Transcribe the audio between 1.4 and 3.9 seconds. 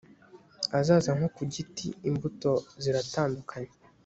giti imbuto ziratandukanye